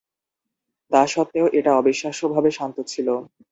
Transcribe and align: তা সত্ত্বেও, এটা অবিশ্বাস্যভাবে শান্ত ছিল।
তা 0.91 1.01
সত্ত্বেও, 1.07 1.47
এটা 1.59 1.71
অবিশ্বাস্যভাবে 1.75 2.49
শান্ত 2.57 2.77
ছিল। 2.87 3.07